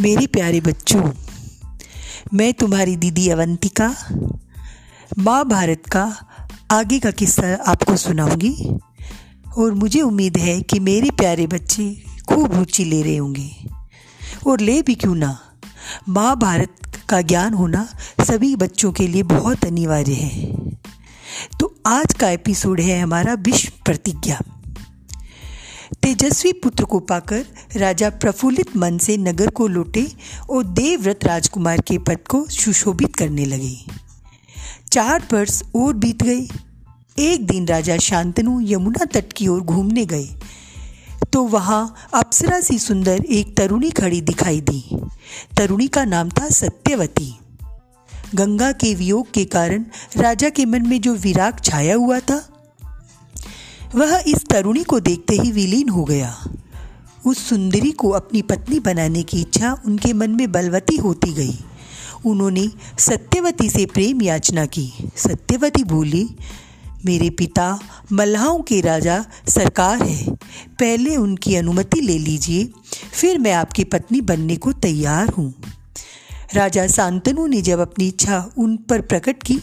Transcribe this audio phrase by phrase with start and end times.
[0.00, 1.10] मेरे प्यारे बच्चों,
[2.34, 3.96] मैं तुम्हारी दीदी अवंतिका
[5.18, 6.26] महाभारत का
[6.70, 8.78] आगे का किस्सा आपको सुनाऊँगी
[9.58, 13.50] और मुझे उम्मीद है कि मेरे प्यारे बच्चे खूब रुचि ले रहे होंगे।
[14.46, 15.40] और ले भी क्यों ना
[16.08, 17.88] महाभारत का ज्ञान होना
[18.20, 20.54] सभी बच्चों के लिए बहुत अनिवार्य है।
[21.60, 24.40] तो आज का एपिसोड है हमारा विश्व प्रतिज्ञा।
[26.02, 27.46] तेजस्वी पुत्र को पाकर
[27.76, 30.06] राजा प्रफुल्लित मन से नगर को लौटे
[30.50, 33.76] और देवव्रत राजकुमार के पद को सुशोभित करने लगे।
[34.92, 36.48] चार वर्ष और बीत गए।
[37.18, 40.28] एक दिन राजा शांतनु यमुना तट की ओर घूमने गए।
[41.32, 44.96] तो वहाँ अप्सरा सी सुंदर एक तरुणी खड़ी दिखाई दी।
[45.56, 47.38] तरुणी का नाम था सत्यवती।
[48.34, 49.84] गंगा के वियोग के कारण
[50.16, 52.49] राजा के मन में जो विराग छाया हुआ था
[53.94, 56.34] वह इस तरुणी को देखते ही विलीन हो गया।
[57.26, 61.58] उस सुंदरी को अपनी पत्नी बनाने की इच्छा उनके मन में बलवती होती गई।
[62.26, 66.28] उन्होंने सत्यवती से प्रेम याचना की। सत्यवती बोली,
[67.04, 67.78] मेरे पिता
[68.12, 70.34] मल्लाहों के राजा सरकार है।
[70.80, 72.68] पहले उनकी अनुमति ले लीजिए,
[73.12, 75.54] फिर मैं आपकी पत्नी बनने को तैयार हूँ।
[76.54, 79.58] राजा शांतनु ने जब अपनी इच्छा उन पर प्रकट की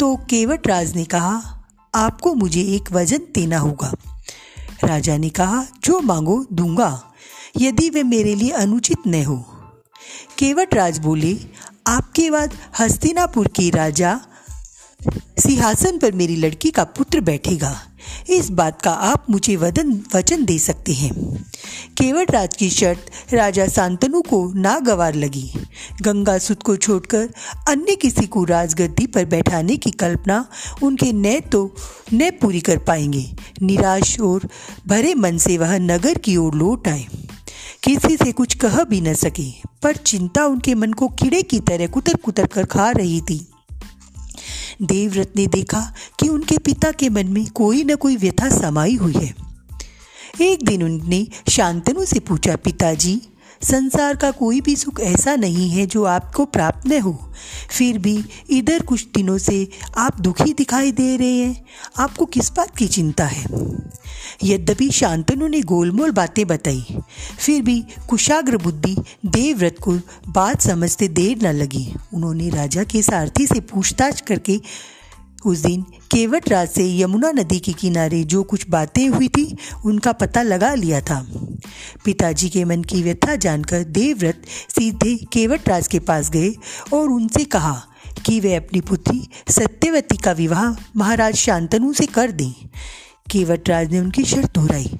[0.00, 1.61] तो केवट राज ने कहा
[1.94, 3.94] आपको मुझे एक वज़न देना होगा।
[4.84, 7.12] राजा ने कहा, जो मांगो, दूँगा।
[7.60, 9.44] यदि वे मेरे लिए अनुचित न हो।
[10.38, 11.38] केवट राज बोले,
[11.86, 14.20] आपके बाद हस्तिनापुर के राजा
[15.38, 17.82] सिंहासन पर मेरी लड़की का पुत्र बैठेगा।
[18.28, 21.12] इस बात का आप मुझे वदन, वचन दे सकते हैं।
[21.98, 25.50] केवट राज की शर्त, राजा शांतनु को नागवार लगी।
[26.02, 27.28] गंगा सुत को छोड़कर
[27.68, 30.44] अन्य किसी को राजगद्दी पर बैठाने की कल्पना
[30.82, 31.74] उनके न तो
[32.14, 33.30] न पूरी कर पाएँगे।
[33.62, 34.48] निराश और
[34.86, 37.06] भरे मन से वह नगर की ओर लौट आए।
[37.82, 39.50] किसी से कुछ कह भी न सके,
[39.82, 43.46] पर चिंता उनके मन को कीड़े की तरह कुतर कुतर कर खा रही थी।
[44.82, 49.14] देवव्रत ने देखा कि उनके पिता के मन में कोई न कोई व्यथा समाई हुई
[49.16, 49.34] है।
[50.40, 53.22] एक दिन उनने शांतनु से पूछा, पिताजी
[53.62, 57.12] संसार का कोई भी सुख ऐसा नहीं है जो आपको प्राप्त न हो।
[57.70, 59.68] फिर भी इधर कुछ दिनों से
[59.98, 61.64] आप दुखी दिखाई दे रहे हैं।
[61.98, 63.44] आपको किस बात की चिंता है?
[64.44, 66.84] यद्यपि शांतनु ने गोलमोल बातें बताई,
[67.38, 68.96] फिर भी कुशाग्र बुद्धि
[69.26, 69.92] देवव्रत को
[70.28, 74.60] बात समझते देर न लगी। उन्होंने राजा के सारथी से पूछताछ करके
[75.46, 75.82] उस दिन
[76.12, 80.74] केवट राज से यमुना नदी के किनारे जो कुछ बातें हुई थी, उनका पता लगा
[80.74, 81.26] लिया था।
[82.04, 84.42] पिताजी के मन की व्यथा जानकर देवव्रत
[84.78, 86.52] सीधे केवट राज के पास गए
[86.92, 87.82] और उनसे कहा
[88.26, 92.52] कि वे अपनी पुत्री सत्यवती का विवाह महाराज शांतनु से कर दें।
[93.30, 94.90] केवटराज ने उनकी शर्त दोहराई,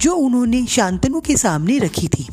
[0.00, 2.26] जो उन्होंने शांतनु के सामने रखी थी।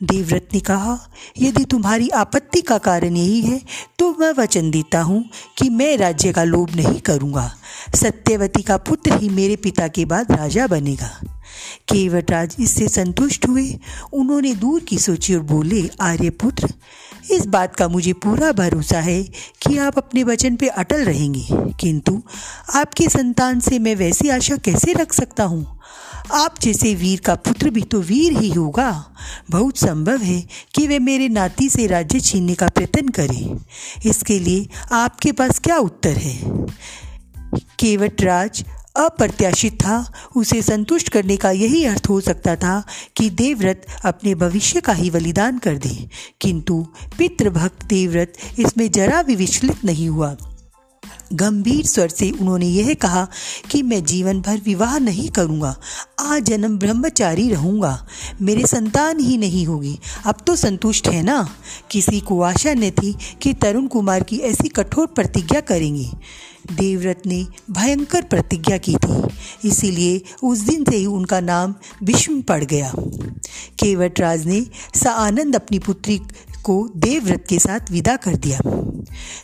[0.00, 0.98] देवव्रत ने कहा,
[1.38, 3.60] यदि तुम्हारी आपत्ति का कारण यही है
[3.98, 5.24] तो मैं वचन देता हूँ
[5.58, 7.50] कि मैं राज्य का लोभ नहीं करूँगा।
[7.94, 11.10] सत्यवती का पुत्र ही मेरे पिता के बाद राजा बनेगा।
[11.88, 13.78] केवटराज इससे संतुष्ट हुए।
[14.12, 16.72] उन्होंने दूर की सोची और बोले, आर्यपुत्र,
[17.30, 19.22] इस बात का मुझे पूरा भरोसा है
[19.62, 21.46] कि आप अपने वचन पे अटल रहेंगे।
[21.80, 22.22] किंतु
[22.74, 25.77] आपके संतान से मैं वैसी आशा कैसे रख सकता हूँ?
[26.32, 29.04] आप जैसे वीर का पुत्र भी तो वीर ही होगा।
[29.50, 33.64] बहुत संभव है कि वे मेरे नाती से राज्य छीनने का प्रयत्न करें।
[34.06, 36.66] इसके लिए आपके पास क्या उत्तर है?
[37.78, 38.64] केवट राज
[38.96, 42.84] अप्रत्याशित था। उसे संतुष्ट करने का यही अर्थ हो सकता था
[43.16, 46.08] कि देवव्रत अपने भविष्य का ही बलिदान कर दे।
[46.40, 46.86] किंतु
[47.18, 50.36] पितृभक्त देवव्रत इसमें जरा भी विचलित नहीं हुआ।
[51.32, 53.28] गंभीर स्वर से उन्होंने यह कहा
[53.70, 55.76] कि मैं जीवन भर विवाह नहीं करूँगा।
[56.20, 58.06] आज जन्म ब्रह्मचारी रहूँगा।
[58.42, 61.48] मेरे संतान ही नहीं होगी। अब तो संतुष्ट है ना?
[61.90, 66.10] किसी को आशा न थी कि तरुण कुमार की ऐसी कठोर प्रतिज्ञा करेंगे।
[66.72, 69.22] देवव्रत ने भयंकर प्रतिज्ञा की थी।
[69.68, 72.92] इसीलिए उस दिन से ही उनका नाम विष्णु पड़ गया।
[73.78, 76.20] केवट राज ने सा आनंद अपनी पुत्री
[76.64, 78.60] को देवव्रत के साथ विदा कर दिया।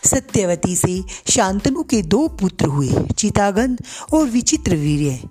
[0.04, 2.88] सत्यवती से शांतनु के दो पुत्र हुए
[3.18, 3.82] चितागंध
[4.12, 5.28] और विचित्र वीर्य।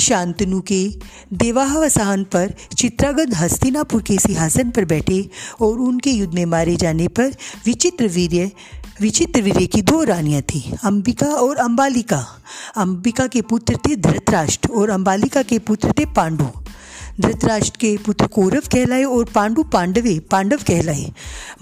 [0.00, 0.88] शांतनु के
[1.32, 5.28] देवाहवसान पर चित्रागंध हस्तिनापुर के सिंहासन पर बैठे
[5.60, 7.34] और उनके युद्ध में मारे जाने पर
[7.66, 8.50] विचित्र वीर्य
[9.00, 12.24] विचित्र वीर्य की दो रानियाँ थीं, अंबिका और अंबालिका।
[12.76, 16.46] अंबिका के पुत्र थे धृतराष्ट्र और अंबालिका के पुत्र थे पांडु।
[17.20, 21.12] धृतराष्ट्र के पुत्र कौरव कहलाए और पांडु पांडवे पांडव कहलाए।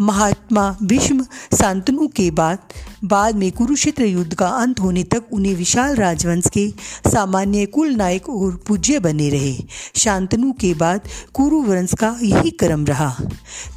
[0.00, 1.24] महात्मा भीष्म
[1.58, 2.58] शांतनु के बाद
[3.04, 6.68] बाद में कुरुक्षेत्र युद्ध का अंत होने तक उन्हें विशाल राजवंश के
[7.10, 9.56] सामान्य कुल नायक और पूज्य बने रहे।
[9.96, 13.16] शांतनु के बाद कुरुवंश का यही क्रम रहा।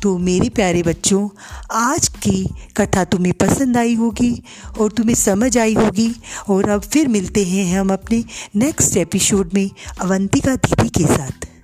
[0.02, 1.28] तो मेरे प्यारे बच्चों,
[1.72, 4.44] आज की कथा तुम्हें पसंद आई होगी
[4.80, 6.12] और तुम्हें समझ आई होगी
[6.50, 8.24] और अब फिर मिलते हैं हम अपने
[8.56, 9.70] नेक्स्ट एपिसोड में
[10.02, 11.55] अवंतिका दीदी के साथ।